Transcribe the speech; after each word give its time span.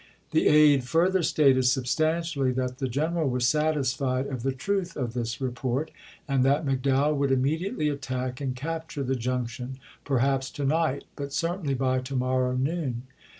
The 0.31 0.47
aide 0.47 0.83
further 0.83 1.21
stated 1.21 1.63
substantially 1.65 2.51
that 2.53 2.79
the 2.79 2.87
general 2.89 3.29
was 3.29 3.47
satisfied 3.47 4.25
of 4.25 4.41
the 4.41 4.51
truth 4.51 4.97
of 4.97 5.13
this 5.13 5.39
report, 5.39 5.91
and 6.27 6.43
that 6.43 6.65
McDowell 6.65 7.15
would 7.17 7.31
immediately 7.31 7.87
attack 7.87 8.41
and 8.41 8.55
capture 8.55 9.03
the 9.03 9.15
Junction, 9.15 9.77
perhaps 10.03 10.49
to 10.53 10.65
night, 10.65 11.03
but 11.15 11.33
cer 11.33 11.49
tainly 11.49 11.77
by 11.77 11.99
to 11.99 12.15
morrow 12.15 12.55
noon. 12.57 13.03